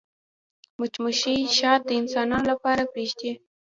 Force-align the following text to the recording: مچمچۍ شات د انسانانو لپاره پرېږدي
مچمچۍ 0.79 1.37
شات 1.57 1.81
د 1.85 1.89
انسانانو 2.01 2.49
لپاره 2.51 2.83
پرېږدي 2.93 3.31